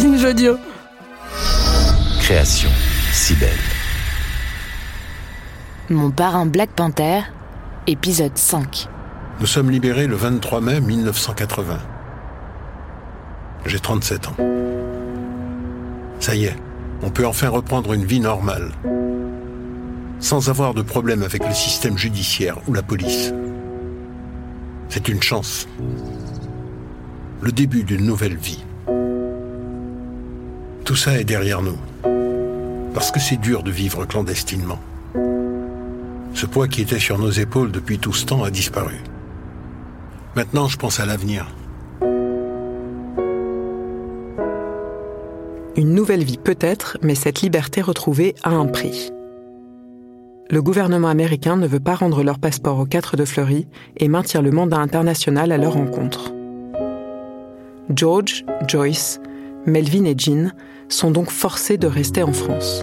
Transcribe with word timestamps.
Binge 0.00 0.24
Audio. 0.24 0.56
Création, 2.20 2.70
si 3.12 3.34
belle. 3.34 3.50
Mon 5.90 6.10
parrain 6.10 6.46
Black 6.46 6.70
Panther, 6.70 7.20
épisode 7.86 8.38
5. 8.38 8.88
Nous 9.40 9.46
sommes 9.46 9.70
libérés 9.70 10.06
le 10.06 10.16
23 10.16 10.62
mai 10.62 10.80
1980. 10.80 11.78
J'ai 13.66 13.78
37 13.78 14.28
ans. 14.28 14.36
Ça 16.18 16.34
y 16.34 16.46
est, 16.46 16.56
on 17.02 17.10
peut 17.10 17.26
enfin 17.26 17.50
reprendre 17.50 17.92
une 17.92 18.06
vie 18.06 18.20
normale, 18.20 18.70
sans 20.18 20.48
avoir 20.48 20.72
de 20.72 20.80
problème 20.80 21.22
avec 21.22 21.46
le 21.46 21.52
système 21.52 21.98
judiciaire 21.98 22.56
ou 22.68 22.72
la 22.72 22.82
police. 22.82 23.34
C'est 24.88 25.08
une 25.08 25.22
chance. 25.22 25.68
Le 27.42 27.52
début 27.52 27.84
d'une 27.84 28.06
nouvelle 28.06 28.36
vie. 28.36 28.64
Tout 30.84 30.96
ça 30.96 31.18
est 31.18 31.24
derrière 31.24 31.62
nous. 31.62 31.78
Parce 32.94 33.10
que 33.10 33.20
c'est 33.20 33.36
dur 33.36 33.62
de 33.62 33.70
vivre 33.70 34.04
clandestinement. 34.04 34.78
Ce 36.34 36.46
poids 36.46 36.68
qui 36.68 36.82
était 36.82 36.98
sur 36.98 37.18
nos 37.18 37.30
épaules 37.30 37.70
depuis 37.70 37.98
tout 37.98 38.12
ce 38.12 38.26
temps 38.26 38.42
a 38.42 38.50
disparu. 38.50 38.96
Maintenant, 40.36 40.68
je 40.68 40.76
pense 40.76 41.00
à 41.00 41.06
l'avenir. 41.06 41.46
Une 45.76 45.94
nouvelle 45.94 46.24
vie 46.24 46.38
peut-être, 46.38 46.98
mais 47.02 47.14
cette 47.14 47.42
liberté 47.42 47.80
retrouvée 47.80 48.34
a 48.42 48.50
un 48.50 48.66
prix. 48.66 49.10
Le 50.50 50.62
gouvernement 50.62 51.08
américain 51.08 51.56
ne 51.56 51.66
veut 51.66 51.80
pas 51.80 51.94
rendre 51.94 52.24
leur 52.24 52.38
passeport 52.38 52.78
aux 52.80 52.86
quatre 52.86 53.16
de 53.16 53.24
Fleury 53.24 53.68
et 53.96 54.08
maintient 54.08 54.42
le 54.42 54.50
mandat 54.50 54.78
international 54.78 55.52
à 55.52 55.58
leur 55.58 55.74
rencontre. 55.74 56.32
George, 57.94 58.44
Joyce, 58.66 59.20
Melvin 59.66 60.04
et 60.04 60.14
Jean 60.16 60.52
sont 60.88 61.10
donc 61.10 61.30
forcés 61.30 61.76
de 61.76 61.86
rester 61.86 62.22
en 62.22 62.32
France. 62.32 62.82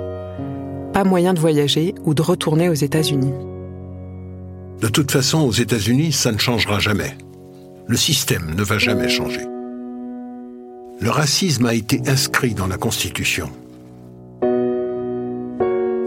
Pas 0.94 1.04
moyen 1.04 1.34
de 1.34 1.40
voyager 1.40 1.96
ou 2.06 2.14
de 2.14 2.22
retourner 2.22 2.70
aux 2.70 2.74
États-Unis. 2.74 3.34
De 4.82 4.88
toute 4.88 5.12
façon, 5.12 5.40
aux 5.40 5.52
États-Unis, 5.52 6.12
ça 6.12 6.32
ne 6.32 6.38
changera 6.38 6.80
jamais. 6.80 7.18
Le 7.88 7.98
système 7.98 8.54
ne 8.56 8.64
va 8.64 8.78
jamais 8.78 9.10
changer. 9.10 9.46
Le 11.00 11.10
racisme 11.10 11.66
a 11.66 11.74
été 11.74 12.02
inscrit 12.08 12.54
dans 12.54 12.68
la 12.68 12.78
Constitution. 12.78 13.50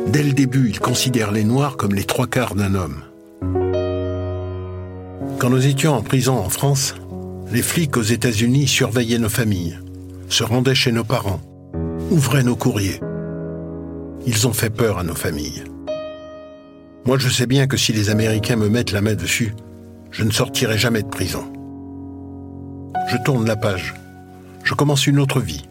Dès 0.06 0.22
le 0.22 0.32
début, 0.32 0.68
ils 0.68 0.80
considèrent 0.80 1.32
les 1.32 1.44
Noirs 1.44 1.76
comme 1.76 1.94
les 1.94 2.04
trois 2.04 2.26
quarts 2.26 2.54
d'un 2.54 2.74
homme. 2.74 3.02
Quand 5.38 5.50
nous 5.50 5.66
étions 5.66 5.94
en 5.94 6.02
prison 6.02 6.36
en 6.36 6.48
France, 6.48 6.94
les 7.52 7.62
flics 7.62 7.96
aux 7.96 8.02
États-Unis 8.02 8.66
surveillaient 8.66 9.18
nos 9.18 9.28
familles, 9.28 9.78
se 10.30 10.44
rendaient 10.44 10.74
chez 10.74 10.92
nos 10.92 11.04
parents, 11.04 11.40
ouvraient 12.10 12.42
nos 12.42 12.56
courriers. 12.56 13.00
Ils 14.26 14.46
ont 14.46 14.52
fait 14.52 14.70
peur 14.70 14.98
à 14.98 15.02
nos 15.02 15.14
familles. 15.14 15.64
Moi, 17.04 17.18
je 17.18 17.28
sais 17.28 17.46
bien 17.46 17.66
que 17.66 17.76
si 17.76 17.92
les 17.92 18.10
Américains 18.10 18.56
me 18.56 18.68
mettent 18.68 18.92
la 18.92 19.00
main 19.00 19.14
dessus, 19.14 19.54
je 20.10 20.24
ne 20.24 20.30
sortirai 20.30 20.78
jamais 20.78 21.02
de 21.02 21.08
prison. 21.08 21.44
Je 23.08 23.16
tourne 23.24 23.46
la 23.46 23.56
page. 23.56 23.94
Je 24.62 24.74
commence 24.74 25.06
une 25.06 25.18
autre 25.18 25.40
vie. 25.40 25.64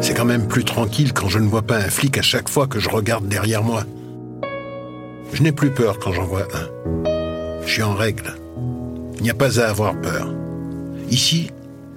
C'est 0.00 0.14
quand 0.14 0.24
même 0.24 0.48
plus 0.48 0.64
tranquille 0.64 1.12
quand 1.12 1.28
je 1.28 1.38
ne 1.38 1.48
vois 1.48 1.62
pas 1.62 1.76
un 1.76 1.88
flic 1.88 2.18
à 2.18 2.22
chaque 2.22 2.48
fois 2.48 2.66
que 2.66 2.80
je 2.80 2.88
regarde 2.88 3.28
derrière 3.28 3.62
moi. 3.62 3.84
Je 5.32 5.42
n'ai 5.42 5.52
plus 5.52 5.70
peur 5.70 5.98
quand 5.98 6.12
j'en 6.12 6.24
vois 6.24 6.48
un. 6.54 7.62
Je 7.64 7.70
suis 7.70 7.82
en 7.82 7.94
règle. 7.94 8.34
Il 9.16 9.22
n'y 9.22 9.30
a 9.30 9.34
pas 9.34 9.60
à 9.60 9.68
avoir 9.68 10.00
peur. 10.00 10.34
Ici, 11.10 11.50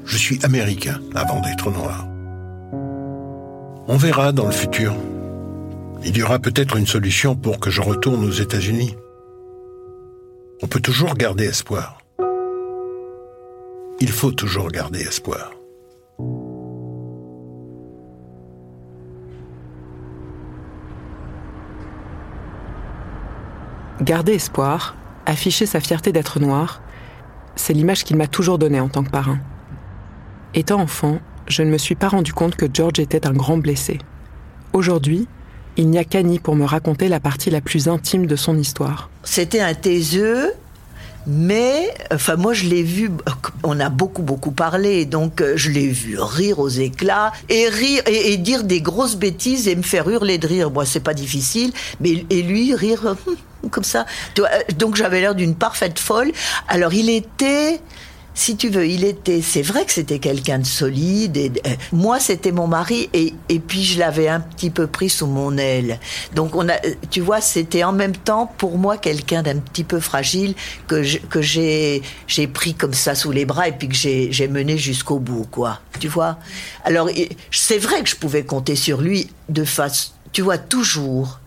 je 0.06 0.18
suis 0.18 0.40
américain 0.46 1.00
avant 1.16 1.42
d'être 1.42 1.72
noir. 1.72 2.08
On 3.88 3.98
verra 3.98 4.32
dans 4.32 4.46
le 4.46 4.52
futur. 4.52 4.96
Il 6.04 6.18
y 6.18 6.24
aura 6.24 6.40
peut-être 6.40 6.78
une 6.78 6.88
solution 6.88 7.36
pour 7.36 7.60
que 7.60 7.70
je 7.70 7.82
retourne 7.82 8.24
aux 8.24 8.32
États-Unis. 8.32 8.96
On 10.62 10.68
peut 10.68 10.80
toujours 10.80 11.16
garder 11.16 11.46
espoir. 11.46 11.98
Il 14.00 14.12
faut 14.12 14.32
toujours 14.32 14.70
garder 14.70 15.02
espoir. 15.02 15.52
Garder 24.02 24.34
espoir, 24.34 24.96
afficher 25.26 25.66
sa 25.66 25.80
fierté 25.80 26.12
d'être 26.12 26.40
noir, 26.40 26.82
c'est 27.56 27.74
l'image 27.74 28.04
qu'il 28.04 28.18
m'a 28.18 28.28
toujours 28.28 28.60
donnée 28.60 28.80
en 28.80 28.90
tant 28.90 29.04
que 29.04 29.10
parrain. 29.10 29.40
Étant 30.58 30.80
enfant, 30.80 31.20
je 31.48 31.64
ne 31.64 31.70
me 31.70 31.78
suis 31.78 31.96
pas 31.96 32.08
rendu 32.08 32.32
compte 32.32 32.56
que 32.56 32.66
George 32.72 33.00
était 33.00 33.28
un 33.28 33.34
grand 33.34 33.58
blessé. 33.58 34.00
Aujourd'hui, 34.72 35.28
il 35.76 35.90
n'y 35.90 35.98
a 35.98 36.06
qu'Annie 36.06 36.40
pour 36.40 36.56
me 36.56 36.64
raconter 36.64 37.10
la 37.10 37.20
partie 37.20 37.50
la 37.50 37.60
plus 37.60 37.90
intime 37.90 38.26
de 38.26 38.38
son 38.38 38.58
histoire. 38.58 39.10
C'était 39.26 39.60
un 39.60 39.74
taiseux, 39.74 40.54
mais 41.28 41.94
enfin 42.10 42.38
moi 42.38 42.54
je 42.54 42.70
l'ai 42.70 42.84
vu, 42.84 43.12
on 43.64 43.82
a 43.82 43.90
beaucoup 43.90 44.22
beaucoup 44.22 44.52
parlé, 44.52 45.04
donc 45.04 45.42
euh, 45.42 45.58
je 45.58 45.72
l'ai 45.72 45.88
vu 45.88 46.18
rire 46.18 46.60
aux 46.60 46.70
éclats 46.70 47.34
et 47.50 47.68
rire 47.68 48.04
et, 48.06 48.38
dire 48.38 48.64
des 48.64 48.80
grosses 48.80 49.18
bêtises 49.18 49.68
et 49.68 49.76
me 49.76 49.82
faire 49.82 50.10
hurler 50.10 50.38
de 50.38 50.48
rire. 50.48 50.72
Moi 50.72 50.86
c'est 50.86 51.02
pas 51.02 51.14
difficile, 51.14 51.74
mais 52.00 52.26
et 52.30 52.42
lui 52.44 52.74
rire 52.74 53.18
comme 53.72 53.84
ça. 53.84 54.06
Donc 54.78 54.96
j'avais 54.96 55.20
l'air 55.20 55.36
d'une 55.36 55.56
parfaite 55.56 56.00
folle. 56.00 56.32
Alors 56.70 56.94
il 56.94 57.10
était 57.10 57.82
si 58.36 58.58
tu 58.58 58.68
veux, 58.68 58.86
il 58.86 59.06
était, 59.06 59.42
c'est 59.42 59.62
vrai 59.62 59.86
que 59.86 59.94
c'était 59.94 60.20
quelqu'un 60.20 60.60
de 60.60 60.66
solide. 60.66 61.38
Et, 61.38 61.52
euh, 61.66 61.70
moi, 61.94 62.20
c'était 62.20 62.52
mon 62.52 62.68
mari, 62.68 63.10
et, 63.14 63.34
et 63.48 63.60
puis 63.60 63.84
je 63.84 63.98
l'avais 63.98 64.28
un 64.28 64.42
petit 64.42 64.70
peu 64.70 64.88
pris 64.88 65.10
sous 65.10 65.26
mon 65.26 65.58
aile. 65.58 66.00
Donc 66.36 66.54
on 66.54 66.68
a, 66.68 66.76
tu 67.10 67.22
vois, 67.22 67.40
c'était 67.40 67.86
en 67.86 67.94
même 67.94 68.16
temps 68.16 68.54
pour 68.58 68.78
moi 68.78 68.98
quelqu'un 68.98 69.42
d'un 69.42 69.58
petit 69.58 69.86
peu 69.86 70.02
fragile 70.02 70.54
que 70.88 71.18
que 71.28 71.42
j'ai 71.42 72.02
j'ai 72.28 72.48
pris 72.48 72.74
comme 72.74 72.94
ça 72.94 73.16
sous 73.16 73.32
les 73.32 73.46
bras 73.46 73.70
et 73.70 73.72
puis 73.72 73.88
que 73.88 73.96
j'ai 73.96 74.32
j'ai 74.32 74.50
mené 74.50 74.78
jusqu'au 74.78 75.20
bout, 75.20 75.48
quoi. 75.50 75.80
Tu 76.00 76.10
vois? 76.10 76.38
Alors 76.84 77.10
c'est 77.52 77.78
vrai 77.78 78.04
que 78.04 78.10
je 78.10 78.18
pouvais 78.18 78.44
compter 78.44 78.76
sur 78.76 79.00
lui 79.00 79.30
de 79.48 79.64
face, 79.64 80.14
tu 80.34 80.42
vois, 80.42 80.58
toujours. 80.58 81.40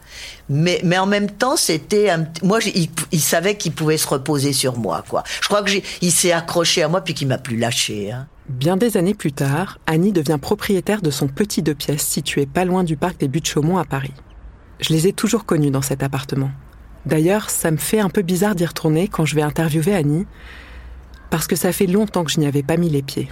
Mais, 0.49 0.99
en 0.99 1.07
même 1.07 1.31
temps, 1.31 1.57
c'était 1.57 2.11
moi, 2.43 2.59
il, 2.75 2.89
il 3.13 3.21
savait 3.21 3.57
qu'il 3.57 3.73
pouvait 3.73 3.99
se 3.99 4.09
reposer 4.09 4.53
sur 4.53 4.79
moi, 4.79 5.05
quoi. 5.09 5.23
Je 5.43 5.49
crois 5.49 5.63
que 5.63 5.71
il 6.01 6.13
s'est 6.13 6.33
accroché 6.33 6.83
à 6.83 6.89
moi 6.89 7.01
puis 7.03 7.15
qu'il 7.15 7.29
m'a 7.29 7.39
plus 7.39 7.57
lâché. 7.57 8.13
Hein. 8.13 8.27
Bien 8.49 8.79
des 8.79 8.97
années 8.97 9.15
plus 9.15 9.33
tard, 9.33 9.79
Annie 9.87 10.13
devient 10.13 10.39
propriétaire 10.41 11.03
de 11.03 11.11
son 11.11 11.29
petit 11.29 11.61
deux 11.63 11.75
pièces 11.75 12.07
situé 12.07 12.47
pas 12.47 12.65
loin 12.65 12.83
du 12.83 12.97
parc 12.97 13.21
des 13.21 13.29
Buttes-Chaumont 13.29 13.77
à 13.77 13.85
Paris. 13.85 14.15
Je 14.81 14.93
les 14.95 15.07
ai 15.07 15.13
toujours 15.13 15.45
connus 15.45 15.71
dans 15.71 15.83
cet 15.83 16.03
appartement. 16.03 16.51
D'ailleurs, 17.05 17.51
ça 17.51 17.71
me 17.71 17.77
fait 17.77 18.01
un 18.01 18.09
peu 18.09 18.23
bizarre 18.23 18.55
d'y 18.55 18.65
retourner 18.65 19.09
quand 19.09 19.27
je 19.27 19.35
vais 19.35 19.43
interviewer 19.43 19.95
Annie, 19.95 20.27
parce 21.31 21.47
que 21.47 21.57
ça 21.57 21.73
fait 21.73 21.87
longtemps 21.87 22.25
que 22.25 22.31
je 22.31 22.41
n'y 22.41 22.47
avais 22.47 22.63
pas 22.63 22.79
mis 22.79 22.89
les 22.89 23.03
pieds. 23.03 23.29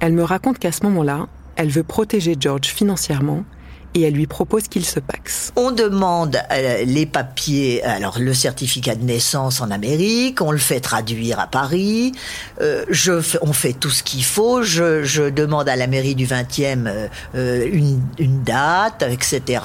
Elle 0.00 0.12
me 0.12 0.22
raconte 0.22 0.58
qu'à 0.58 0.72
ce 0.72 0.82
moment-là, 0.84 1.26
elle 1.56 1.70
veut 1.70 1.82
protéger 1.82 2.36
George 2.38 2.66
financièrement 2.66 3.44
et 3.94 4.02
elle 4.02 4.14
lui 4.14 4.26
propose 4.26 4.68
qu'il 4.68 4.84
se 4.84 5.00
paxe. 5.00 5.52
On 5.56 5.70
demande 5.70 6.38
euh, 6.50 6.84
les 6.84 7.06
papiers, 7.06 7.82
alors 7.84 8.18
le 8.18 8.34
certificat 8.34 8.96
de 8.96 9.04
naissance 9.04 9.60
en 9.60 9.70
Amérique, 9.70 10.40
on 10.40 10.50
le 10.50 10.58
fait 10.58 10.80
traduire 10.80 11.38
à 11.38 11.46
Paris, 11.46 12.12
euh, 12.60 12.84
on 13.42 13.52
fait 13.52 13.72
tout 13.72 13.90
ce 13.90 14.02
qu'il 14.02 14.24
faut, 14.24 14.62
je, 14.62 15.30
demande 15.30 15.68
à 15.68 15.76
la 15.76 15.86
mairie 15.86 16.14
du 16.14 16.26
20e 16.26 17.08
euh, 17.34 17.68
une, 17.72 18.42
date, 18.42 19.04
etc. 19.08 19.62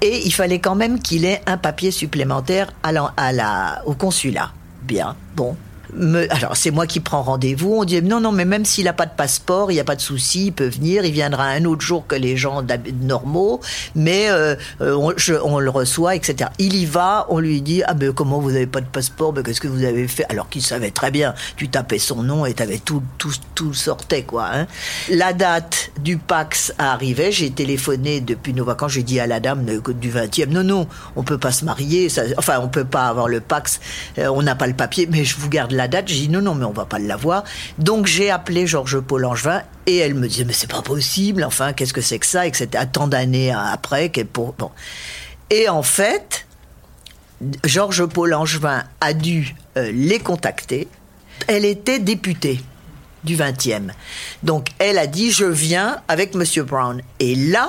Et 0.00 0.26
il 0.26 0.32
fallait 0.32 0.58
quand 0.58 0.74
même 0.74 1.00
qu'il 1.00 1.24
ait 1.24 1.40
un 1.46 1.56
papier 1.56 1.90
supplémentaire 1.90 2.72
à 2.82 3.82
au 3.86 3.94
consulat. 3.94 4.50
Bien, 4.82 5.16
bon, 5.34 5.56
alors 6.30 6.56
c'est 6.56 6.70
moi 6.70 6.86
qui 6.86 7.00
prends 7.00 7.22
rendez-vous. 7.22 7.74
On 7.80 7.84
dit 7.84 8.02
non, 8.02 8.20
non, 8.20 8.32
mais 8.32 8.44
même 8.44 8.64
s'il 8.64 8.84
n'a 8.84 8.92
pas 8.92 9.06
de 9.06 9.14
passeport, 9.14 9.70
il 9.70 9.74
n'y 9.74 9.80
a 9.80 9.84
pas 9.84 9.96
de 9.96 10.00
souci, 10.00 10.46
il 10.46 10.52
peut 10.52 10.66
venir. 10.66 11.04
Il 11.04 11.12
viendra 11.12 11.44
un 11.44 11.64
autre 11.64 11.82
jour 11.82 12.06
que 12.06 12.16
les 12.16 12.36
gens 12.36 12.64
normaux, 13.02 13.60
mais 13.94 14.26
euh, 14.28 14.56
on, 14.80 15.58
le 15.58 15.70
reçoit, 15.70 16.14
etc. 16.14 16.50
Il 16.58 16.74
y 16.74 16.86
va, 16.86 17.26
on 17.28 17.38
lui 17.38 17.62
dit 17.62 17.82
ah 17.86 17.94
ben 17.94 18.12
comment 18.12 18.40
vous 18.40 18.52
n'avez 18.52 18.66
pas 18.66 18.80
de 18.80 18.86
passeport, 18.86 19.32
ben 19.32 19.42
qu'est-ce 19.42 19.60
que 19.60 19.68
vous 19.68 19.84
avez 19.84 20.08
fait? 20.08 20.24
Alors 20.28 20.48
qu'il 20.48 20.62
savait 20.62 20.90
très 20.90 21.10
bien. 21.10 21.34
Tu 21.56 21.68
tapais 21.68 21.98
son 21.98 22.22
nom 22.22 22.46
et 22.46 22.54
tout, 22.84 23.02
tout, 23.18 23.32
tout 23.54 23.74
sortait 23.74 24.22
quoi. 24.22 24.48
Hein. 24.52 24.66
La 25.10 25.32
date 25.32 25.90
du 26.00 26.16
Pax 26.16 26.72
arrivait. 26.78 27.32
J'ai 27.32 27.50
téléphoné 27.50 28.20
depuis 28.20 28.54
nos 28.54 28.64
vacances. 28.64 28.92
J'ai 28.92 29.02
dit 29.02 29.20
à 29.20 29.26
la 29.26 29.40
dame 29.40 29.64
du 29.64 30.10
20e 30.10 30.48
non, 30.48 30.64
non, 30.64 30.86
on 31.16 31.22
peut 31.22 31.38
pas 31.38 31.52
se 31.52 31.64
marier. 31.64 32.08
Ça, 32.08 32.22
enfin, 32.38 32.60
on 32.62 32.68
peut 32.68 32.84
pas 32.84 33.06
avoir 33.08 33.28
le 33.28 33.40
Pax. 33.40 33.80
Euh, 34.18 34.28
on 34.28 34.42
n'a 34.42 34.54
pas 34.54 34.66
le 34.66 34.74
papier, 34.74 35.08
mais 35.10 35.24
je 35.24 35.36
vous 35.36 35.48
garde 35.48 35.72
la 35.74 35.88
date. 35.88 36.08
J'ai 36.08 36.20
dit 36.20 36.28
non, 36.28 36.42
non, 36.42 36.54
mais 36.54 36.64
on 36.64 36.72
va 36.72 36.84
pas 36.84 36.98
l'avoir. 36.98 37.44
Donc 37.78 38.06
j'ai 38.06 38.30
appelé 38.30 38.66
Georges 38.66 39.00
Paul 39.00 39.24
Angevin 39.24 39.62
et 39.86 39.98
elle 39.98 40.14
me 40.14 40.28
disait 40.28 40.44
mais 40.44 40.52
c'est 40.52 40.70
pas 40.70 40.82
possible. 40.82 41.44
Enfin, 41.44 41.72
qu'est-ce 41.72 41.92
que 41.92 42.00
c'est 42.00 42.18
que 42.18 42.26
ça 42.26 42.46
Et 42.46 42.50
que 42.50 42.56
c'était 42.56 42.84
tant 42.86 43.06
d'années 43.06 43.52
après. 43.52 44.10
Pour... 44.32 44.52
Bon. 44.54 44.70
Et 45.50 45.68
en 45.68 45.82
fait, 45.82 46.46
Georges 47.64 48.06
Paul 48.06 48.34
Angevin 48.34 48.84
a 49.00 49.12
dû 49.12 49.54
euh, 49.76 49.90
les 49.92 50.18
contacter. 50.18 50.88
Elle 51.46 51.64
était 51.64 51.98
députée 51.98 52.60
du 53.24 53.36
20e. 53.36 53.90
Donc 54.42 54.68
elle 54.78 54.98
a 54.98 55.06
dit 55.06 55.30
je 55.30 55.44
viens 55.44 56.00
avec 56.08 56.34
Monsieur 56.34 56.62
Brown. 56.62 57.02
Et 57.20 57.34
là, 57.34 57.68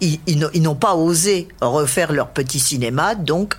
ils, 0.00 0.20
ils 0.26 0.62
n'ont 0.62 0.74
pas 0.74 0.94
osé 0.94 1.48
refaire 1.60 2.12
leur 2.12 2.28
petit 2.28 2.60
cinéma, 2.60 3.14
donc 3.14 3.56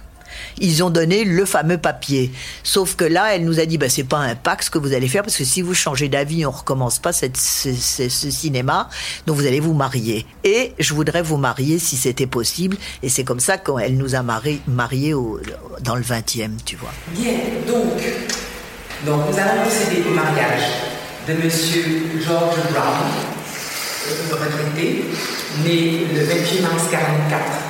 ils 0.57 0.83
ont 0.83 0.89
donné 0.89 1.23
le 1.23 1.45
fameux 1.45 1.77
papier. 1.77 2.31
Sauf 2.63 2.95
que 2.95 3.05
là, 3.05 3.35
elle 3.35 3.45
nous 3.45 3.59
a 3.59 3.65
dit, 3.65 3.77
bah, 3.77 3.89
c'est 3.89 4.03
pas 4.03 4.17
un 4.17 4.35
ce 4.61 4.69
que 4.69 4.77
vous 4.77 4.93
allez 4.93 5.07
faire, 5.07 5.23
parce 5.23 5.37
que 5.37 5.43
si 5.43 5.61
vous 5.61 5.73
changez 5.73 6.09
d'avis, 6.09 6.45
on 6.45 6.51
recommence 6.51 6.99
pas 6.99 7.13
ce, 7.13 7.29
cinéma, 7.29 8.89
donc 9.25 9.37
vous 9.37 9.45
allez 9.45 9.59
vous 9.59 9.73
marier. 9.73 10.25
Et 10.43 10.73
je 10.79 10.93
voudrais 10.93 11.21
vous 11.21 11.37
marier 11.37 11.79
si 11.79 11.95
c'était 11.95 12.27
possible. 12.27 12.77
Et 13.03 13.09
c'est 13.09 13.23
comme 13.23 13.39
ça 13.39 13.57
qu'elle 13.57 13.97
nous 13.97 14.15
a 14.15 14.23
mariés 14.23 14.61
marié 14.67 15.13
dans 15.81 15.95
le 15.95 16.01
20e, 16.01 16.51
tu 16.65 16.75
vois. 16.75 16.91
Bien, 17.09 17.33
donc, 17.67 18.01
donc 19.05 19.21
nous 19.29 19.39
allons 19.39 19.61
procéder 19.61 20.03
au 20.09 20.13
mariage 20.13 20.63
de 21.27 21.33
Monsieur 21.43 21.83
George 22.25 22.57
Brown, 22.71 23.07
euh, 24.07 24.33
retraité, 24.33 25.05
né 25.63 26.05
le 26.13 26.23
28 26.23 26.61
mars 26.61 26.83
1944 26.89 27.68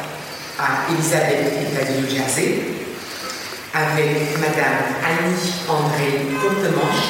à 0.59 0.91
Elisabeth, 0.91 1.53
État 1.61 1.85
du 1.85 2.01
New 2.01 2.09
Jersey, 2.09 2.59
avec 3.73 4.37
Madame 4.39 4.83
Annie 5.07 5.53
André 5.69 6.27
Courtemanche. 6.41 7.03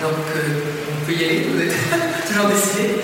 Donc, 0.00 0.26
euh, 0.34 0.60
on 0.90 1.06
peut 1.06 1.12
y 1.12 1.24
aller, 1.24 1.48
vous 1.48 1.60
êtes 1.62 1.76
toujours 2.26 2.48
décidé. 2.48 3.00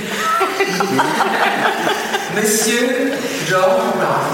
Monsieur 2.34 3.12
George 3.48 3.94
Brown, 3.96 4.26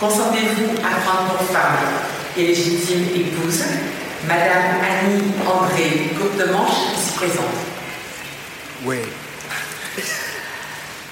consentez-vous 0.00 0.70
à 0.78 1.00
prendre 1.00 1.34
pour 1.34 1.46
femme 1.48 1.76
et 2.36 2.46
légitime 2.46 3.04
épouse 3.14 3.62
Madame 4.26 4.80
Annie 4.82 5.32
André 5.46 6.10
Courtemanche, 6.18 6.96
ici 6.96 7.12
présente? 7.16 7.56
Oui. 8.84 8.96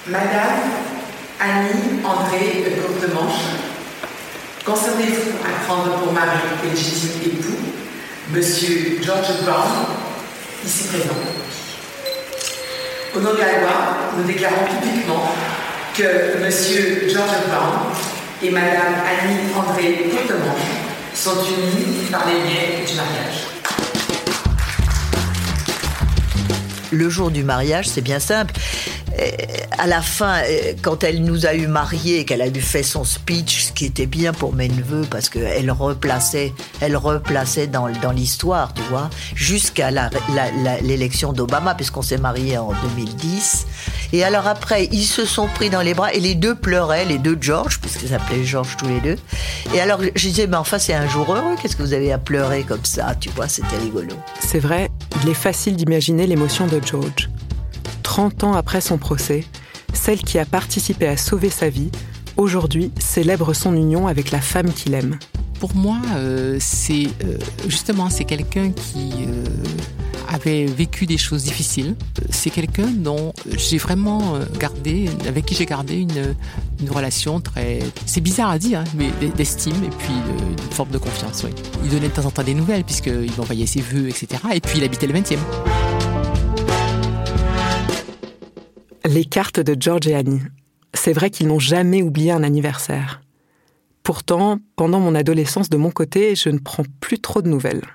Madame 0.07 0.94
Annie 1.39 1.99
André 2.05 2.63
Courtemanche, 2.81 3.41
concernez-vous 4.63 5.31
à 5.43 5.65
prendre 5.65 5.97
pour 5.99 6.13
mari 6.13 6.37
et 6.63 6.69
légitime 6.69 7.21
époux 7.25 7.57
Monsieur 8.31 8.99
George 9.03 9.43
Brown, 9.43 9.85
ici 10.65 10.87
présent? 10.87 11.13
Au 13.15 13.19
nom 13.19 13.33
de 13.33 13.37
la 13.39 13.59
loi, 13.59 13.97
nous 14.17 14.23
déclarons 14.23 14.65
publiquement 14.79 15.29
que 15.95 16.43
Monsieur 16.43 17.07
George 17.09 17.47
Brown 17.49 17.91
et 18.41 18.49
Madame 18.49 18.95
Annie 19.05 19.53
André 19.55 20.09
Courtemanche 20.09 20.59
sont 21.13 21.43
unis 21.45 22.07
par 22.11 22.25
les 22.27 22.39
liens 22.39 22.85
du 22.87 22.95
mariage. 22.95 23.47
Le 26.91 27.09
jour 27.09 27.29
du 27.29 27.43
mariage, 27.43 27.89
c'est 27.89 28.01
bien 28.01 28.19
simple. 28.19 28.53
Euh, 29.19 29.29
à 29.77 29.87
la 29.87 30.01
fin, 30.01 30.41
euh, 30.43 30.73
quand 30.81 31.03
elle 31.03 31.23
nous 31.23 31.45
a 31.45 31.53
eu 31.53 31.67
mariés, 31.67 32.25
qu'elle 32.25 32.41
a 32.41 32.49
dû 32.49 32.61
faire 32.61 32.83
son 32.83 33.03
speech, 33.03 33.65
ce 33.65 33.71
qui 33.71 33.85
était 33.85 34.05
bien 34.05 34.33
pour 34.33 34.53
mes 34.53 34.67
neveux, 34.67 35.05
parce 35.09 35.29
qu'elle 35.29 35.71
replaçait, 35.71 36.53
elle 36.81 36.97
replaçait 36.97 37.67
dans, 37.67 37.89
dans 38.01 38.11
l'histoire, 38.11 38.73
tu 38.73 38.81
vois, 38.83 39.09
jusqu'à 39.35 39.91
l'élection 40.81 41.33
d'Obama, 41.33 41.75
puisqu'on 41.75 42.01
s'est 42.01 42.17
mariés 42.17 42.57
en 42.57 42.71
2010. 42.95 43.67
Et 44.13 44.23
alors 44.23 44.47
après, 44.47 44.85
ils 44.91 45.05
se 45.05 45.25
sont 45.25 45.47
pris 45.47 45.69
dans 45.69 45.81
les 45.81 45.93
bras 45.93 46.13
et 46.13 46.19
les 46.19 46.35
deux 46.35 46.55
pleuraient, 46.55 47.05
les 47.05 47.17
deux 47.17 47.37
George, 47.39 47.79
puisqu'ils 47.79 48.09
s'appelaient 48.09 48.43
George 48.43 48.75
tous 48.77 48.87
les 48.87 48.99
deux. 48.99 49.17
Et 49.73 49.81
alors 49.81 50.01
je 50.01 50.27
disais, 50.27 50.47
mais 50.47 50.57
enfin 50.57 50.79
c'est 50.79 50.93
un 50.93 51.07
jour 51.07 51.33
heureux, 51.33 51.55
qu'est-ce 51.61 51.75
que 51.75 51.83
vous 51.83 51.93
avez 51.93 52.11
à 52.11 52.17
pleurer 52.17 52.63
comme 52.63 52.85
ça, 52.85 53.15
tu 53.19 53.29
vois, 53.29 53.47
c'était 53.47 53.77
rigolo. 53.77 54.15
C'est 54.39 54.59
vrai, 54.59 54.89
il 55.23 55.29
est 55.29 55.33
facile 55.33 55.75
d'imaginer 55.75 56.27
l'émotion 56.27 56.67
de 56.67 56.79
George. 56.85 57.29
30 58.15 58.45
ans 58.45 58.53
après 58.53 58.79
son 58.79 58.97
procès, 58.97 59.43
celle 59.93 60.19
qui 60.19 60.39
a 60.39 60.45
participé 60.45 61.05
à 61.05 61.17
sauver 61.17 61.49
sa 61.49 61.67
vie, 61.67 61.91
aujourd'hui 62.37 62.93
célèbre 62.97 63.51
son 63.53 63.75
union 63.75 64.07
avec 64.07 64.31
la 64.31 64.39
femme 64.39 64.71
qu'il 64.71 64.93
aime. 64.93 65.19
Pour 65.59 65.75
moi, 65.75 65.97
euh, 66.15 66.55
c'est 66.61 67.07
euh, 67.25 67.37
justement 67.67 68.09
c'est 68.09 68.23
quelqu'un 68.23 68.71
qui 68.71 69.11
euh, 69.27 69.43
avait 70.33 70.65
vécu 70.65 71.05
des 71.07 71.17
choses 71.17 71.43
difficiles. 71.43 71.97
C'est 72.29 72.51
quelqu'un 72.51 72.87
dont 72.87 73.33
j'ai 73.57 73.77
vraiment 73.77 74.39
gardé, 74.61 75.09
avec 75.27 75.45
qui 75.45 75.53
j'ai 75.53 75.65
gardé 75.65 75.97
une, 75.97 76.89
relation 76.89 77.41
très, 77.41 77.79
c'est 78.05 78.21
bizarre 78.21 78.49
à 78.49 78.59
dire, 78.59 78.79
hein, 78.79 78.85
mais 78.95 79.09
d'estime 79.35 79.83
et 79.83 79.89
puis 79.89 80.13
une 80.57 80.71
forme 80.71 80.91
de 80.91 80.99
confiance. 80.99 81.45
Il 81.83 81.89
donnait 81.89 82.07
de 82.07 82.13
temps 82.13 82.25
en 82.25 82.31
temps 82.31 82.43
des 82.43 82.53
nouvelles 82.53 82.85
puisqu'il 82.85 83.33
envoyait 83.39 83.65
ses 83.65 83.81
vœux, 83.81 84.07
etc. 84.07 84.41
Et 84.53 84.61
puis 84.61 84.77
il 84.77 84.85
habitait 84.85 85.07
le 85.07 85.15
20e. 85.15 85.84
Les 89.15 89.23
cartes 89.23 89.61
de 89.61 89.81
George 89.81 90.07
et 90.07 90.13
Annie. 90.13 90.41
C'est 90.93 91.13
vrai 91.13 91.29
qu'ils 91.29 91.47
n'ont 91.47 91.57
jamais 91.57 92.01
oublié 92.01 92.33
un 92.33 92.43
anniversaire. 92.43 93.21
Pourtant, 94.03 94.59
pendant 94.75 94.99
mon 94.99 95.15
adolescence 95.15 95.69
de 95.69 95.77
mon 95.77 95.89
côté, 95.89 96.35
je 96.35 96.49
ne 96.49 96.59
prends 96.59 96.83
plus 96.99 97.19
trop 97.19 97.41
de 97.41 97.47
nouvelles. 97.47 97.85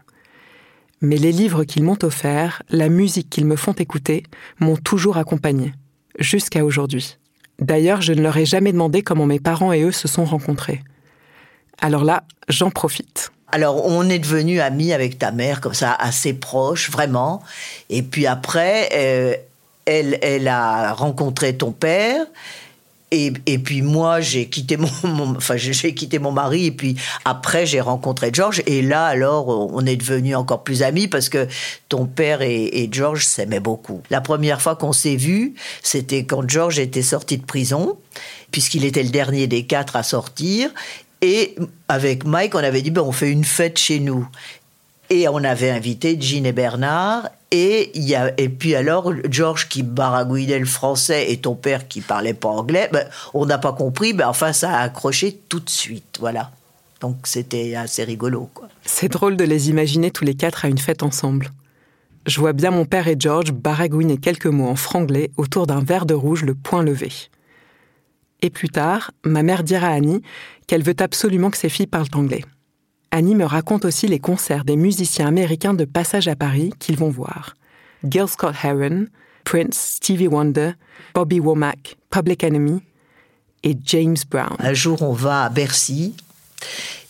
Mais 1.02 1.18
les 1.18 1.30
livres 1.30 1.64
qu'ils 1.64 1.82
m'ont 1.82 1.98
offerts, 2.04 2.62
la 2.70 2.88
musique 2.88 3.28
qu'ils 3.28 3.44
me 3.44 3.56
font 3.56 3.74
écouter, 3.74 4.22
m'ont 4.60 4.78
toujours 4.78 5.18
accompagné, 5.18 5.74
jusqu'à 6.18 6.64
aujourd'hui. 6.64 7.18
D'ailleurs, 7.58 8.00
je 8.00 8.14
ne 8.14 8.22
leur 8.22 8.38
ai 8.38 8.46
jamais 8.46 8.72
demandé 8.72 9.02
comment 9.02 9.26
mes 9.26 9.40
parents 9.40 9.74
et 9.74 9.82
eux 9.82 9.92
se 9.92 10.08
sont 10.08 10.24
rencontrés. 10.24 10.82
Alors 11.82 12.04
là, 12.04 12.24
j'en 12.48 12.70
profite. 12.70 13.30
Alors, 13.52 13.84
on 13.84 14.08
est 14.08 14.20
devenus 14.20 14.62
amis 14.62 14.94
avec 14.94 15.18
ta 15.18 15.32
mère, 15.32 15.60
comme 15.60 15.74
ça, 15.74 15.92
assez 15.92 16.32
proches, 16.32 16.90
vraiment. 16.90 17.42
Et 17.90 18.02
puis 18.02 18.26
après, 18.26 18.88
euh, 18.94 19.34
elle, 19.90 20.48
a 20.48 20.92
rencontré 20.92 21.56
ton 21.56 21.72
père. 21.72 22.24
Et, 23.12 23.32
puis 23.58 23.82
moi, 23.82 24.20
j'ai 24.20 24.46
quitté 24.46 24.76
mon, 24.76 24.88
enfin, 25.36 25.56
j'ai 25.56 25.94
quitté 25.94 26.20
mon 26.20 26.30
mari 26.30 26.66
et 26.66 26.70
puis 26.70 26.94
après 27.24 27.66
j'ai 27.66 27.80
rencontré 27.80 28.30
George 28.32 28.62
et 28.66 28.82
là 28.82 29.06
alors 29.06 29.48
on 29.48 29.84
est 29.84 29.96
devenus 29.96 30.36
encore 30.36 30.62
plus 30.62 30.84
amis 30.84 31.08
parce 31.08 31.28
que 31.28 31.48
ton 31.88 32.06
père 32.06 32.40
et, 32.40 32.88
George 32.92 33.26
s'aimaient 33.26 33.58
beaucoup. 33.58 34.00
La 34.10 34.20
première 34.20 34.62
fois 34.62 34.76
qu'on 34.76 34.92
s'est 34.92 35.16
vus, 35.16 35.54
c'était 35.82 36.24
quand 36.24 36.48
George 36.48 36.78
était 36.78 37.02
sorti 37.02 37.36
de 37.36 37.44
prison 37.44 37.98
puisqu'il 38.52 38.84
était 38.84 39.02
le 39.02 39.10
dernier 39.10 39.48
des 39.48 39.64
quatre 39.64 39.96
à 39.96 40.04
sortir 40.04 40.70
et 41.22 41.54
avec 41.88 42.24
Mike, 42.24 42.54
on 42.54 42.58
avait 42.58 42.82
dit, 42.82 42.90
ben, 42.90 43.02
on 43.02 43.12
fait 43.12 43.30
une 43.30 43.44
fête 43.44 43.78
chez 43.78 44.00
nous. 44.00 44.26
Et 45.10 45.28
on 45.28 45.42
avait 45.44 45.70
invité 45.70 46.16
Jean 46.20 46.46
et 46.46 46.52
Bernard. 46.52 47.28
Et, 47.52 47.90
y 47.98 48.14
a, 48.14 48.32
et 48.38 48.48
puis 48.48 48.76
alors, 48.76 49.12
George 49.28 49.68
qui 49.68 49.82
baragouinait 49.82 50.60
le 50.60 50.66
français 50.66 51.32
et 51.32 51.38
ton 51.38 51.56
père 51.56 51.88
qui 51.88 52.00
parlait 52.00 52.34
pas 52.34 52.48
anglais, 52.48 52.88
ben, 52.92 53.08
on 53.34 53.44
n'a 53.44 53.58
pas 53.58 53.72
compris, 53.72 54.14
mais 54.14 54.22
enfin, 54.22 54.52
ça 54.52 54.70
a 54.70 54.82
accroché 54.82 55.40
tout 55.48 55.58
de 55.58 55.68
suite. 55.68 56.18
Voilà. 56.20 56.52
Donc 57.00 57.16
c'était 57.24 57.74
assez 57.74 58.04
rigolo. 58.04 58.50
Quoi. 58.54 58.68
C'est 58.84 59.08
drôle 59.08 59.36
de 59.36 59.44
les 59.44 59.70
imaginer 59.70 60.10
tous 60.10 60.24
les 60.24 60.34
quatre 60.34 60.64
à 60.64 60.68
une 60.68 60.78
fête 60.78 61.02
ensemble. 61.02 61.50
Je 62.26 62.38
vois 62.38 62.52
bien 62.52 62.70
mon 62.70 62.84
père 62.84 63.08
et 63.08 63.16
George 63.18 63.52
baragouiner 63.52 64.18
quelques 64.18 64.46
mots 64.46 64.68
en 64.68 64.76
franglais 64.76 65.30
autour 65.36 65.66
d'un 65.66 65.82
verre 65.82 66.06
de 66.06 66.14
rouge 66.14 66.44
le 66.44 66.54
poing 66.54 66.82
levé. 66.82 67.10
Et 68.42 68.50
plus 68.50 68.68
tard, 68.68 69.10
ma 69.24 69.42
mère 69.42 69.64
dira 69.64 69.88
à 69.88 69.92
Annie 69.92 70.22
qu'elle 70.66 70.82
veut 70.82 70.94
absolument 71.00 71.50
que 71.50 71.56
ses 71.56 71.68
filles 71.68 71.86
parlent 71.86 72.06
anglais. 72.14 72.44
Annie 73.12 73.34
me 73.34 73.44
raconte 73.44 73.84
aussi 73.84 74.06
les 74.06 74.20
concerts 74.20 74.64
des 74.64 74.76
musiciens 74.76 75.26
américains 75.26 75.74
de 75.74 75.84
passage 75.84 76.28
à 76.28 76.36
Paris 76.36 76.72
qu'ils 76.78 76.96
vont 76.96 77.10
voir. 77.10 77.56
Gil 78.08 78.28
Scott 78.28 78.54
Heron, 78.62 79.06
Prince, 79.44 79.96
Stevie 79.96 80.28
Wonder, 80.28 80.72
Bobby 81.14 81.40
Womack, 81.40 81.96
Public 82.10 82.44
Enemy 82.44 82.82
et 83.64 83.76
James 83.84 84.16
Brown. 84.30 84.56
Un 84.58 84.74
jour, 84.74 85.02
on 85.02 85.12
va 85.12 85.44
à 85.44 85.48
Bercy 85.48 86.14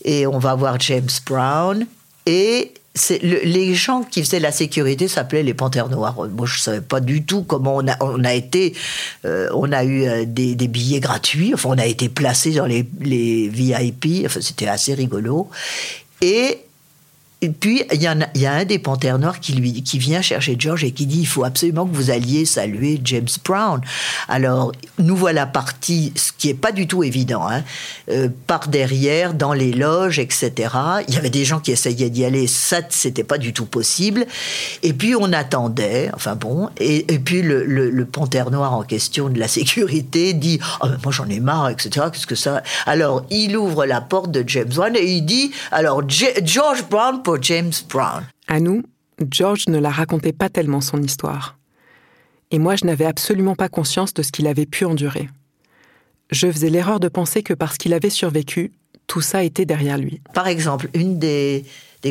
et 0.04 0.26
on 0.26 0.38
va 0.38 0.54
voir 0.54 0.80
James 0.80 1.09
Brown 1.26 1.87
et 2.26 2.73
les 3.23 3.75
gens 3.75 4.02
qui 4.02 4.23
faisaient 4.23 4.40
la 4.40 4.52
sécurité 4.52 5.09
s'appelaient 5.09 5.42
les 5.42 5.54
Panthères 5.54 5.88
Noires. 5.88 6.16
Moi, 6.30 6.47
je 6.47 6.59
savais 6.59 6.80
pas 6.80 7.00
du 7.00 7.25
tout 7.25 7.42
comment 7.42 7.76
on 8.00 8.25
a, 8.25 8.35
été. 8.35 8.75
Euh, 9.25 9.49
on 9.54 9.73
a 9.73 9.85
eu 9.85 10.07
euh, 10.07 10.25
des, 10.26 10.54
des, 10.54 10.69
billets 10.69 11.00
gratuits. 11.00 11.52
Enfin, 11.54 11.71
on 11.73 11.78
a 11.78 11.87
été 11.87 12.09
placés 12.09 12.52
dans 12.52 12.66
les, 12.66 12.87
les 13.00 13.49
VIP. 13.49 14.26
Enfin, 14.26 14.40
c'était 14.40 14.69
assez 14.69 14.95
rigolo. 14.95 15.49
Et 16.21 16.59
et 17.42 17.49
puis, 17.49 17.82
il 17.90 18.02
y, 18.02 18.06
a 18.06 18.52
un 18.52 18.64
des 18.66 18.78
panthères 18.78 19.18
noirs 19.18 19.40
qui, 19.40 19.54
lui, 19.54 19.82
qui 19.82 19.99
vient 19.99 20.20
chercher 20.20 20.56
George 20.59 20.85
et 20.85 20.92
qui 20.92 21.06
dit 21.06 21.20
il 21.20 21.26
faut 21.26 21.44
absolument 21.44 21.87
que 21.87 21.94
vous 21.94 22.11
alliez 22.11 22.44
saluer 22.44 23.00
James 23.02 23.28
Brown. 23.42 23.80
Alors, 24.28 24.73
nous 24.99 25.16
voilà 25.16 25.47
partis, 25.47 26.12
ce 26.16 26.32
qui 26.37 26.49
n'est 26.49 26.54
pas 26.54 26.70
du 26.70 26.87
tout 26.87 27.02
évident, 27.02 27.49
hein, 27.49 27.62
euh, 28.11 28.28
par 28.47 28.68
derrière, 28.68 29.32
dans 29.32 29.54
les 29.54 29.73
loges, 29.73 30.18
etc. 30.18 30.52
Il 31.09 31.14
y 31.14 31.16
avait 31.16 31.30
des 31.30 31.47
gens 31.47 31.61
qui 31.61 31.73
essayaient 31.73 32.11
d'y 32.11 32.26
aller, 32.26 32.47
ça, 32.47 32.80
c'était 32.90 33.25
pas 33.25 33.38
du 33.38 33.54
tout 33.54 33.64
possible. 33.64 34.26
Et 34.82 34.92
puis, 34.92 35.14
on 35.14 35.32
attendait, 35.32 36.11
enfin 36.14 36.35
bon, 36.35 36.68
et, 36.78 37.18
puis 37.20 37.40
le, 37.40 37.64
le, 37.64 38.04
panthère 38.04 38.50
noir 38.50 38.75
en 38.75 38.82
question 38.82 39.30
de 39.30 39.38
la 39.38 39.49
sécurité 39.49 40.35
dit 40.35 40.59
oh, 40.82 40.88
moi 41.02 41.12
j'en 41.12 41.28
ai 41.28 41.40
marre, 41.40 41.70
etc. 41.70 42.06
Qu'est-ce 42.12 42.26
que 42.26 42.35
ça? 42.35 42.62
Alors, 42.85 43.25
il 43.30 43.56
ouvre 43.56 43.87
la 43.87 44.02
porte 44.02 44.30
de 44.30 44.44
James 44.47 44.68
Brown 44.68 44.94
et 44.94 45.06
il 45.06 45.23
dit 45.23 45.52
alors, 45.70 46.02
George 46.06 46.85
Brown, 46.90 47.23
James 47.40 47.72
Brown. 47.88 48.25
À 48.49 48.60
nous, 48.60 48.82
George 49.30 49.68
ne 49.68 49.78
la 49.78 49.90
racontait 49.90 50.32
pas 50.32 50.49
tellement 50.49 50.80
son 50.80 51.02
histoire. 51.02 51.58
Et 52.50 52.58
moi, 52.58 52.76
je 52.76 52.84
n'avais 52.84 53.04
absolument 53.04 53.54
pas 53.54 53.68
conscience 53.68 54.14
de 54.14 54.22
ce 54.22 54.32
qu'il 54.32 54.46
avait 54.46 54.66
pu 54.66 54.84
endurer. 54.84 55.28
Je 56.30 56.50
faisais 56.50 56.70
l'erreur 56.70 57.00
de 57.00 57.08
penser 57.08 57.42
que 57.42 57.54
parce 57.54 57.76
qu'il 57.76 57.92
avait 57.92 58.10
survécu, 58.10 58.72
tout 59.06 59.20
ça 59.20 59.42
était 59.42 59.64
derrière 59.64 59.99
lui. 59.99 60.20
Par 60.34 60.46
exemple, 60.46 60.88
une 60.94 61.18
des, 61.18 61.64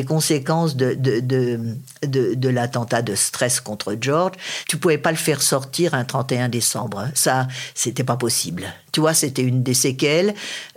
conséquences 0.06 0.76
de, 0.76 0.94
de, 0.94 2.48
l'attentat 2.48 3.00
de 3.02 3.14
stress 3.14 3.60
contre 3.60 3.96
George, 3.98 4.32
tu 4.68 4.76
pouvais 4.76 4.98
pas 4.98 5.10
le 5.10 5.16
faire 5.16 5.40
sortir 5.40 5.94
un 5.94 6.04
31 6.04 6.50
décembre. 6.50 7.08
Ça, 7.14 7.48
c'était 7.74 8.04
pas 8.04 8.16
possible. 8.16 8.66
Tu 8.92 9.00
vois, 9.00 9.14
c'était 9.14 9.42
une 9.42 9.62
des 9.62 9.74
séquelles. 9.74 10.34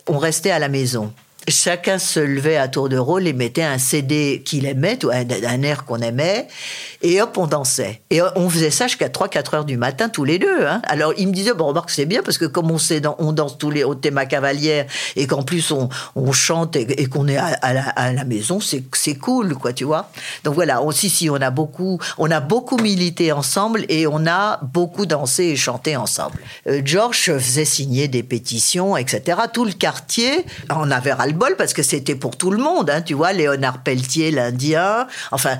On 0.08 0.18
restait 0.18 0.52
à 0.52 0.60
la 0.60 0.70
maison 0.70 1.14
chacun 1.48 1.98
se 1.98 2.20
levait 2.20 2.58
à 2.58 2.68
tour 2.68 2.90
de 2.90 2.98
rôle 2.98 3.28
et 3.28 3.34
mettait 3.34 3.64
un 3.64 3.78
CD 3.78 4.42
qu'il 4.46 4.66
aimait, 4.66 5.04
ou 5.04 5.10
un, 5.10 5.62
air 5.62 5.86
qu'on 5.86 6.00
aimait, 6.00 6.48
et 7.02 7.22
hop, 7.22 7.38
on 7.38 7.48
dansait. 7.48 8.02
Et 8.10 8.22
on 8.36 8.50
faisait 8.50 8.72
ça 8.72 8.88
jusqu'à 8.88 9.10
3-4 9.10 9.56
heures 9.56 9.66
du 9.66 9.78
matin, 9.78 10.10
tous 10.10 10.24
les 10.24 10.40
deux. 10.40 10.66
Hein. 10.66 10.82
Alors, 10.86 11.14
il 11.18 11.28
me 11.28 11.34
disait, 11.34 11.54
bon, 11.54 11.68
remarque, 11.68 11.90
c'est 11.90 12.06
bien, 12.06 12.24
parce 12.24 12.38
que 12.38 12.46
comme 12.46 12.72
on, 12.72 12.78
sait, 12.78 13.02
on 13.20 13.34
danse 13.34 13.58
tous 13.58 13.72
les 13.72 13.84
au 13.84 13.96
thème 13.96 14.22
cavalière, 14.30 14.86
et 15.16 15.28
qu'en 15.28 15.44
plus 15.44 15.72
on, 15.72 15.90
on, 16.16 16.32
chante 16.32 16.76
et, 16.76 17.08
qu'on 17.08 17.28
est 17.28 17.38
à, 17.38 18.14
la, 18.14 18.24
maison, 18.26 18.60
c'est 18.62 19.16
cool, 19.16 19.56
quoi, 19.56 19.74
tu 19.74 19.84
vois. 19.84 20.10
Donc 20.44 20.56
voilà, 20.56 20.82
aussi, 20.82 21.10
si, 21.10 21.30
on 21.30 21.36
a 21.36 21.50
beaucoup, 21.50 22.00
on 22.18 22.32
a 22.32 22.40
beaucoup 22.40 22.78
milité 22.78 23.32
ensemble, 23.32 23.86
et 23.90 24.08
on 24.08 24.26
a 24.28 24.60
beaucoup 24.62 25.06
dansé 25.06 25.44
et 25.46 25.56
chanté 25.56 25.96
ensemble. 25.98 26.40
Euh, 26.68 26.82
George 26.86 27.18
faisait 27.18 27.66
signer 27.66 28.08
des 28.08 28.24
pétitions, 28.24 28.96
etc. 28.96 29.40
Tout 29.52 29.66
le 29.66 29.74
quartier 29.74 30.46
en 30.70 30.90
avait 30.92 31.14
ras 31.14 31.33
parce 31.58 31.74
que 31.74 31.84
c'était 31.84 32.16
pour 32.16 32.38
tout 32.38 32.52
le 32.52 32.58
monde, 32.58 32.90
hein, 32.90 33.02
tu 33.02 33.14
vois, 33.14 33.34
Léonard 33.34 33.84
Pelletier, 33.84 34.32
l'Indien, 34.32 35.08
enfin, 35.32 35.58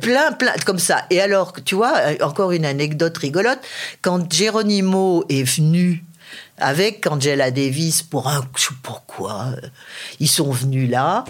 plein, 0.00 0.32
plein, 0.32 0.52
comme 0.64 0.78
ça. 0.78 1.04
Et 1.10 1.20
alors, 1.20 1.52
tu 1.64 1.74
vois, 1.74 1.94
euh, 1.96 2.16
encore 2.22 2.52
une 2.52 2.64
anecdote 2.64 3.16
rigolote, 3.18 3.60
quand 4.00 4.32
Geronimo 4.32 5.24
est 5.28 5.44
venu 5.44 6.04
avec 6.58 7.06
Angela 7.06 7.50
Davis 7.50 8.02
pour 8.02 8.28
un, 8.28 8.42
pourquoi, 8.82 9.54
euh, 9.56 9.68
ils 10.20 10.28
sont 10.28 10.50
venus 10.50 10.90
là. 10.90 11.24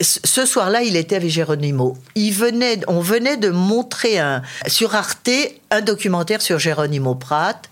Ce 0.00 0.46
soir-là, 0.46 0.82
il 0.82 0.94
était 0.94 1.16
avec 1.16 1.28
Geronimo. 1.28 1.96
Il 2.14 2.30
venait, 2.30 2.78
on 2.86 3.00
venait 3.00 3.36
de 3.36 3.50
montrer 3.50 4.20
un, 4.20 4.42
sur 4.68 4.94
Arte 4.94 5.28
un 5.72 5.80
documentaire 5.80 6.40
sur 6.40 6.60
Geronimo 6.60 7.16
Pratt. 7.16 7.68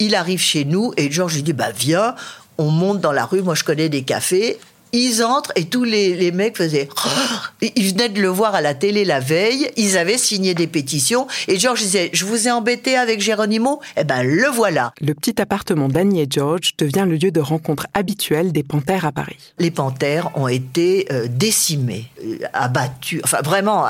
Il 0.00 0.16
arrive 0.16 0.40
chez 0.40 0.64
nous 0.64 0.92
et 0.96 1.12
Georges 1.12 1.36
lui 1.36 1.44
dit 1.44 1.52
bah 1.52 1.70
viens, 1.70 2.16
on 2.58 2.70
monte 2.70 3.00
dans 3.00 3.12
la 3.12 3.24
rue. 3.24 3.42
Moi, 3.42 3.54
je 3.54 3.64
connais 3.64 3.88
des 3.88 4.02
cafés 4.02 4.58
ils 4.92 5.22
entrent 5.22 5.52
et 5.56 5.64
tous 5.64 5.84
les, 5.84 6.32
mecs 6.32 6.56
faisaient. 6.56 6.88
Ils 7.76 7.90
venaient 7.90 8.08
de 8.08 8.20
le 8.20 8.28
voir 8.28 8.54
à 8.54 8.60
la 8.60 8.74
télé 8.74 9.04
la 9.04 9.20
veille. 9.20 9.70
Ils 9.76 9.98
avaient 9.98 10.18
signé 10.18 10.54
des 10.54 10.66
pétitions. 10.66 11.26
Et 11.48 11.58
George 11.58 11.80
disait 11.80 12.10
Je 12.12 12.24
vous 12.24 12.48
ai 12.48 12.50
embêté 12.50 12.96
avec 12.96 13.20
Géronimo 13.20 13.80
Eh 13.96 14.04
ben, 14.04 14.22
le 14.22 14.48
voilà. 14.48 14.92
Le 15.00 15.14
petit 15.14 15.40
appartement 15.40 15.88
d'Annie 15.88 16.22
et 16.22 16.26
George 16.28 16.74
devient 16.78 17.04
le 17.06 17.16
lieu 17.16 17.30
de 17.30 17.40
rencontre 17.40 17.86
habituel 17.94 18.52
des 18.52 18.62
panthères 18.62 19.04
à 19.04 19.12
Paris. 19.12 19.36
Les 19.58 19.70
panthères 19.70 20.30
ont 20.36 20.48
été 20.48 21.06
euh, 21.12 21.26
décimés, 21.28 22.06
euh, 22.24 22.38
abattus. 22.52 23.20
Enfin, 23.24 23.42
vraiment, 23.42 23.86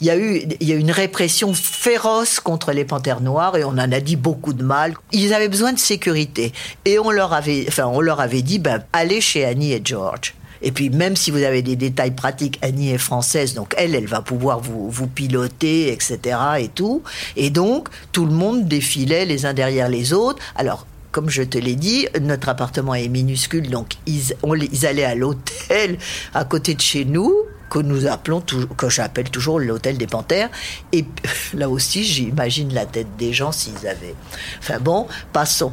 il 0.00 0.06
y, 0.06 0.10
a 0.10 0.16
eu, 0.16 0.42
il 0.60 0.68
y 0.68 0.72
a 0.72 0.76
eu 0.76 0.80
une 0.80 0.90
répression 0.90 1.52
féroce 1.54 2.40
contre 2.40 2.72
les 2.72 2.84
panthères 2.84 3.20
noires 3.20 3.56
et 3.56 3.64
on 3.64 3.70
en 3.70 3.92
a 3.92 4.00
dit 4.00 4.16
beaucoup 4.16 4.52
de 4.52 4.62
mal. 4.62 4.94
Ils 5.12 5.34
avaient 5.34 5.48
besoin 5.48 5.72
de 5.72 5.78
sécurité. 5.78 6.52
Et 6.84 6.98
on 6.98 7.10
leur 7.10 7.32
avait, 7.32 7.66
enfin, 7.68 7.86
on 7.86 8.00
leur 8.00 8.20
avait 8.20 8.42
dit 8.42 8.58
ben, 8.58 8.82
Allez 8.92 9.20
chez 9.20 9.44
Annie 9.44 9.72
et 9.72 9.80
George. 9.84 10.31
Et 10.62 10.72
puis 10.72 10.90
même 10.90 11.16
si 11.16 11.30
vous 11.30 11.42
avez 11.42 11.62
des 11.62 11.76
détails 11.76 12.12
pratiques, 12.12 12.58
Annie 12.62 12.90
est 12.90 12.98
française, 12.98 13.54
donc 13.54 13.74
elle, 13.76 13.94
elle 13.94 14.06
va 14.06 14.22
pouvoir 14.22 14.60
vous, 14.60 15.06
piloter, 15.06 15.92
etc. 15.92 16.38
et 16.58 16.68
tout. 16.68 17.02
Et 17.36 17.50
donc 17.50 17.88
tout 18.12 18.26
le 18.26 18.32
monde 18.32 18.66
défilait 18.68 19.24
les 19.24 19.46
uns 19.46 19.54
derrière 19.54 19.88
les 19.88 20.12
autres. 20.12 20.42
Alors 20.56 20.86
comme 21.10 21.28
je 21.28 21.42
te 21.42 21.58
l'ai 21.58 21.76
dit, 21.76 22.08
notre 22.22 22.48
appartement 22.48 22.94
est 22.94 23.08
minuscule, 23.08 23.68
donc 23.68 23.96
ils, 24.06 24.34
ils 24.72 24.86
allaient 24.86 25.04
à 25.04 25.14
l'hôtel 25.14 25.98
à 26.32 26.44
côté 26.46 26.74
de 26.74 26.80
chez 26.80 27.04
nous, 27.04 27.34
que 27.72 27.78
nous 27.78 28.06
appelons, 28.06 28.42
que 28.76 28.90
j'appelle 28.90 29.30
toujours 29.30 29.58
l'hôtel 29.58 29.96
des 29.96 30.06
Panthères. 30.06 30.50
Et 30.92 31.06
là 31.54 31.70
aussi, 31.70 32.04
j'imagine 32.04 32.74
la 32.74 32.84
tête 32.84 33.16
des 33.16 33.32
gens 33.32 33.50
s'ils 33.50 33.86
avaient. 33.86 34.14
Enfin 34.58 34.78
bon, 34.78 35.06
passons. 35.32 35.72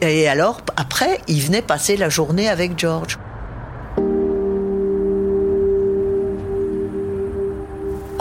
Et 0.00 0.26
alors, 0.26 0.62
après, 0.76 1.20
ils 1.28 1.42
venaient 1.42 1.60
passer 1.60 1.98
la 1.98 2.08
journée 2.08 2.48
avec 2.48 2.78
George. 2.78 3.18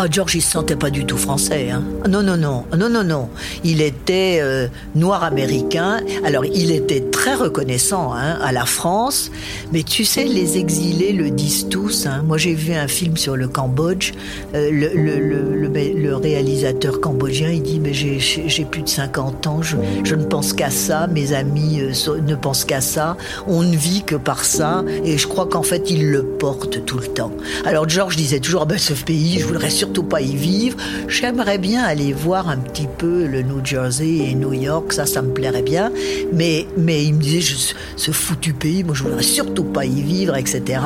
Ah, 0.03 0.07
George, 0.11 0.35
il 0.35 0.41
se 0.41 0.51
sentait 0.51 0.75
pas 0.75 0.89
du 0.89 1.05
tout 1.05 1.17
français. 1.17 1.69
Hein. 1.71 1.81
Non, 2.09 2.21
non, 2.21 2.35
non, 2.35 2.65
non, 2.77 2.89
non, 2.89 3.05
non. 3.05 3.29
Il 3.63 3.81
était 3.81 4.39
euh, 4.41 4.67
noir 4.95 5.23
américain. 5.23 6.01
Alors, 6.25 6.43
il 6.43 6.71
était 6.71 6.99
très 6.99 7.35
reconnaissant 7.35 8.11
hein, 8.13 8.37
à 8.41 8.51
la 8.51 8.65
France. 8.65 9.31
Mais 9.71 9.83
tu 9.83 10.03
sais, 10.03 10.25
les 10.25 10.57
exilés 10.57 11.13
le 11.13 11.29
disent 11.29 11.69
tous. 11.69 12.05
Hein. 12.05 12.21
Moi, 12.27 12.37
j'ai 12.37 12.53
vu 12.53 12.73
un 12.73 12.89
film 12.89 13.15
sur 13.15 13.37
le 13.37 13.47
Cambodge. 13.47 14.11
Euh, 14.53 14.69
le, 14.71 14.89
le, 14.93 16.15
réalisateur 16.17 16.99
cambodgien, 16.99 17.49
il 17.49 17.63
dit 17.63 17.79
Mais 17.79 17.93
j'ai 17.93 18.65
plus 18.65 18.81
de 18.81 18.89
50 18.89 19.47
ans, 19.47 19.61
je, 19.61 19.77
je 20.03 20.15
ne 20.15 20.25
pense 20.25 20.51
qu'à 20.51 20.69
ça. 20.69 21.07
Mes 21.07 21.31
amis 21.31 21.79
euh, 21.79 22.19
ne 22.27 22.35
pensent 22.35 22.65
qu'à 22.65 22.81
ça. 22.81 23.15
On 23.47 23.63
ne 23.63 23.77
vit 23.77 24.03
que 24.03 24.15
par 24.15 24.43
ça. 24.43 24.83
Et 25.05 25.17
je 25.17 25.27
crois 25.27 25.45
qu'en 25.45 25.63
fait, 25.63 25.89
il 25.89 26.11
le 26.11 26.23
porte 26.23 26.83
tout 26.83 26.97
le 26.97 27.07
temps. 27.07 27.31
Alors, 27.63 27.87
George 27.87 28.17
disait 28.17 28.41
toujours 28.41 28.63
ah 28.63 28.65
ben, 28.65 28.77
Ce 28.77 28.93
pays, 28.93 29.39
je 29.39 29.45
voudrais 29.45 29.69
surtout 29.69 29.92
pas 30.01 30.21
y 30.21 30.35
vivre. 30.35 30.77
J'aimerais 31.07 31.57
bien 31.57 31.83
aller 31.83 32.13
voir 32.13 32.49
un 32.49 32.57
petit 32.57 32.87
peu 32.97 33.25
le 33.25 33.41
New 33.43 33.63
Jersey 33.63 34.29
et 34.29 34.33
New 34.33 34.53
York, 34.53 34.93
ça, 34.93 35.05
ça 35.05 35.21
me 35.21 35.33
plairait 35.33 35.61
bien. 35.61 35.91
Mais, 36.31 36.65
mais 36.77 37.03
il 37.03 37.15
me 37.15 37.21
disait, 37.21 37.73
ce 37.95 38.11
foutu 38.11 38.53
pays, 38.53 38.83
moi, 38.83 38.95
je 38.95 39.03
voudrais 39.03 39.23
surtout 39.23 39.65
pas 39.65 39.85
y 39.85 40.01
vivre, 40.01 40.35
etc. 40.35 40.79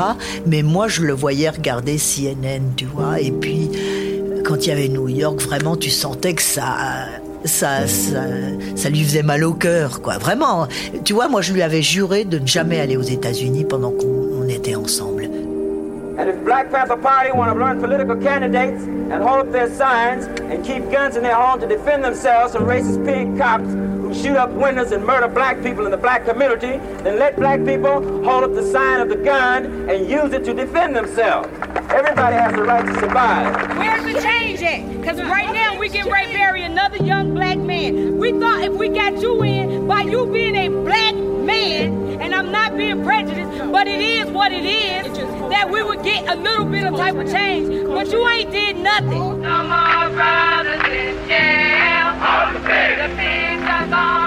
Mais 0.45 0.63
moi, 0.63 0.87
je 0.87 1.03
le 1.03 1.13
voyais 1.13 1.49
regarder 1.49 1.97
CNN, 1.97 2.73
tu 2.75 2.85
vois. 2.85 3.21
Et 3.21 3.31
puis, 3.31 3.69
quand 4.43 4.65
il 4.65 4.69
y 4.69 4.71
avait 4.71 4.89
New 4.89 5.07
York, 5.07 5.41
vraiment, 5.41 5.75
tu 5.75 5.89
sentais 5.89 6.33
que 6.33 6.41
ça, 6.41 7.05
ça, 7.43 7.87
ça, 7.87 8.23
ça, 8.75 8.89
lui 8.89 9.03
faisait 9.03 9.23
mal 9.23 9.43
au 9.43 9.53
cœur, 9.53 10.01
quoi. 10.01 10.17
Vraiment. 10.17 10.67
Tu 11.03 11.13
vois, 11.13 11.27
moi, 11.27 11.41
je 11.41 11.53
lui 11.53 11.61
avais 11.61 11.81
juré 11.81 12.25
de 12.25 12.39
ne 12.39 12.47
jamais 12.47 12.79
aller 12.79 12.97
aux 12.97 13.01
États-Unis 13.01 13.65
pendant 13.65 13.91
qu'on 13.91 14.47
était 14.47 14.75
ensemble. 14.75 15.16
And 16.17 16.29
if 16.29 16.43
Black 16.43 16.71
Panther 16.71 16.97
Party 16.97 17.31
want 17.31 17.53
to 17.53 17.59
learn 17.59 17.79
political 17.79 18.15
candidates 18.15 18.83
and 18.83 19.13
hold 19.13 19.47
up 19.47 19.51
their 19.51 19.69
signs 19.71 20.25
and 20.25 20.65
keep 20.65 20.89
guns 20.91 21.15
in 21.15 21.21
their 21.21 21.35
home 21.35 21.59
to 21.59 21.67
defend 21.67 22.03
themselves 22.03 22.53
from 22.53 22.63
racist 22.63 23.05
pig 23.05 23.37
cops 23.37 23.86
shoot 24.17 24.35
up 24.35 24.49
windows 24.51 24.91
and 24.91 25.05
murder 25.05 25.27
black 25.27 25.61
people 25.61 25.85
in 25.85 25.91
the 25.91 25.97
black 25.97 26.25
community, 26.25 26.77
then 27.03 27.19
let 27.19 27.35
black 27.35 27.63
people 27.63 28.01
hold 28.23 28.43
up 28.43 28.53
the 28.53 28.63
sign 28.63 28.99
of 28.99 29.09
the 29.09 29.15
gun 29.15 29.89
and 29.89 30.09
use 30.09 30.33
it 30.33 30.43
to 30.45 30.53
defend 30.53 30.95
themselves. 30.95 31.47
Everybody 31.91 32.35
has 32.35 32.53
the 32.53 32.63
right 32.63 32.85
to 32.85 32.93
survive. 32.99 33.77
We 33.77 33.85
have 33.85 34.03
to 34.05 34.21
change 34.21 34.61
it, 34.61 34.99
because 34.99 35.21
right 35.21 35.53
now 35.53 35.77
we 35.79 35.89
can 35.89 36.09
right 36.09 36.31
bury 36.33 36.63
another 36.63 36.97
young 36.97 37.33
black 37.33 37.57
man. 37.57 38.17
We 38.17 38.31
thought 38.31 38.63
if 38.63 38.73
we 38.73 38.89
got 38.89 39.21
you 39.21 39.43
in 39.43 39.87
by 39.87 40.01
you 40.01 40.25
being 40.25 40.55
a 40.55 40.69
black 40.69 41.15
man, 41.15 42.19
and 42.19 42.33
I'm 42.33 42.51
not 42.51 42.75
being 42.75 43.03
prejudiced, 43.03 43.71
but 43.71 43.87
it 43.87 44.01
is 44.01 44.29
what 44.31 44.51
it 44.51 44.65
is, 44.65 45.17
that 45.49 45.69
we 45.69 45.83
would 45.83 46.03
get 46.03 46.27
a 46.27 46.35
little 46.35 46.65
bit 46.65 46.85
of 46.85 46.97
type 46.97 47.15
of 47.15 47.31
change. 47.31 47.87
But 47.87 48.11
you 48.11 48.27
ain't 48.27 48.51
did 48.51 48.77
nothing. 48.77 49.45
Bye. 53.89 54.26